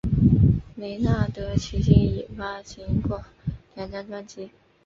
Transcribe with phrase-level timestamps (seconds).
[0.73, 3.23] 梅纳德迄今已发行过
[3.75, 4.49] 两张专辑。